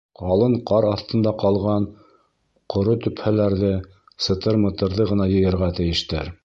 Ҡалын 0.19 0.53
ҡар 0.69 0.85
аҫтында 0.91 1.33
ҡалған 1.43 1.85
ҡоро 2.75 2.97
төпһәләрҙе, 3.05 3.73
сытыр-мытырҙы 4.29 5.11
ғына 5.13 5.31
йыйырға 5.37 5.75
тейештәр. 5.83 6.37